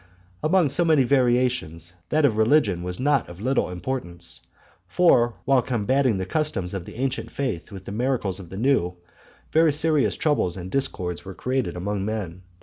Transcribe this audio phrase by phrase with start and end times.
[0.41, 4.41] Among so many variations, that of religion was not of little importance;
[4.87, 8.95] for, while combating the customs of the ancient faith with the miracles of the new,
[9.51, 12.41] very serious troubles and discords were created among men.